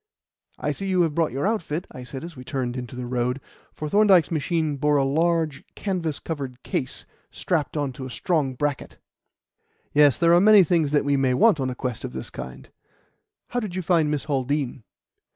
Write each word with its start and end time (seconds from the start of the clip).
"I 0.57 0.71
see 0.71 0.87
you 0.87 1.03
have 1.03 1.13
brought 1.13 1.31
your 1.31 1.45
outfit," 1.45 1.85
I 1.91 2.03
said 2.03 2.23
as 2.23 2.35
we 2.35 2.43
turned 2.43 2.75
into 2.75 2.95
the 2.95 3.05
road; 3.05 3.39
for 3.71 3.87
Thorndyke's 3.87 4.31
machine 4.31 4.77
bore 4.77 4.97
a 4.97 5.03
large 5.03 5.63
canvas 5.75 6.17
covered 6.17 6.63
case 6.63 7.05
strapped 7.29 7.77
on 7.77 7.93
to 7.93 8.07
a 8.07 8.09
strong 8.09 8.55
bracket. 8.55 8.97
"Yes; 9.93 10.17
there 10.17 10.33
are 10.33 10.41
many 10.41 10.63
things 10.63 10.89
that 10.89 11.05
we 11.05 11.17
may 11.17 11.35
want 11.35 11.59
on 11.59 11.69
a 11.69 11.75
quest 11.75 12.03
of 12.03 12.13
this 12.13 12.31
kind. 12.31 12.69
How 13.49 13.59
did 13.59 13.75
you 13.75 13.83
find 13.83 14.09
Miss 14.09 14.23
Haldean?" 14.25 14.81